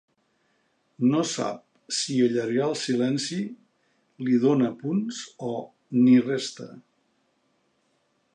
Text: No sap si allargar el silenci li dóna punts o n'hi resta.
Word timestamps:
No 1.09 1.19
sap 1.31 1.59
si 1.97 2.15
allargar 2.27 2.65
el 2.69 2.73
silenci 2.85 3.37
li 4.25 4.41
dóna 4.47 4.73
punts 4.83 5.21
o 5.51 5.55
n'hi 6.01 6.17
resta. 6.31 6.71